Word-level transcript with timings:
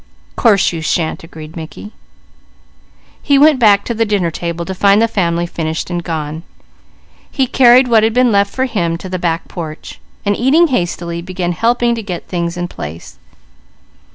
"Course 0.35 0.73
you 0.73 0.81
shan't!" 0.81 1.23
agreed 1.23 1.55
Mickey. 1.55 1.91
He 3.21 3.37
went 3.37 3.59
back 3.59 3.85
to 3.85 3.93
the 3.93 4.03
dinner 4.03 4.31
table 4.31 4.65
to 4.65 4.73
find 4.73 4.99
the 4.99 5.07
family 5.07 5.45
finished 5.45 5.91
and 5.91 6.03
gone. 6.03 6.41
He 7.29 7.45
carried 7.45 7.87
what 7.87 8.01
had 8.01 8.11
been 8.11 8.31
left 8.31 8.51
for 8.51 8.65
him 8.65 8.97
to 8.97 9.09
the 9.09 9.19
back 9.19 9.47
porch, 9.47 9.99
and 10.25 10.35
eating 10.35 10.69
hastily 10.69 11.21
began 11.21 11.51
helping 11.51 11.93
to 11.93 12.01
get 12.01 12.27
things 12.27 12.57
in 12.57 12.67
place. 12.67 13.19